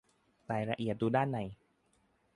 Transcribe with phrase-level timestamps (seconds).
[0.51, 1.39] รายละเอียดดูด้านใน